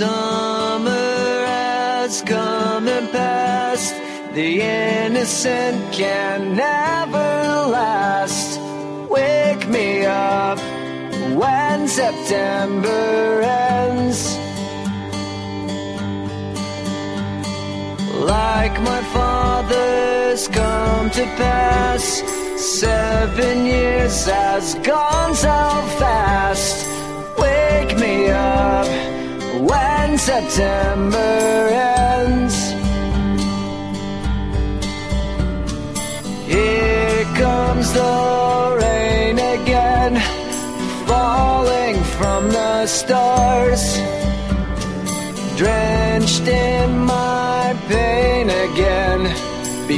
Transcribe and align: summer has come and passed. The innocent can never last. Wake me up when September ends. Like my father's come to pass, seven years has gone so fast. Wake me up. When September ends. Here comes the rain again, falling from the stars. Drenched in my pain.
summer 0.00 1.44
has 1.44 2.22
come 2.22 2.88
and 2.88 3.06
passed. 3.12 3.94
The 4.32 4.62
innocent 4.62 5.92
can 5.92 6.56
never 6.56 7.32
last. 7.76 8.58
Wake 9.10 9.68
me 9.68 10.06
up 10.06 10.58
when 11.40 11.86
September 11.86 13.42
ends. 13.42 14.20
Like 18.38 18.76
my 18.80 19.02
father's 19.18 20.48
come 20.48 21.10
to 21.10 21.24
pass, 21.44 22.04
seven 22.56 23.66
years 23.66 24.24
has 24.24 24.76
gone 24.76 25.34
so 25.34 25.58
fast. 26.00 26.76
Wake 27.38 27.98
me 27.98 28.30
up. 28.30 28.88
When 29.68 29.89
September 30.20 31.68
ends. 31.72 32.56
Here 36.46 37.24
comes 37.36 37.90
the 37.94 38.76
rain 38.82 39.38
again, 39.38 40.20
falling 41.06 41.96
from 42.18 42.50
the 42.50 42.86
stars. 42.86 43.82
Drenched 45.56 46.46
in 46.46 46.98
my 46.98 47.74
pain. 47.88 48.19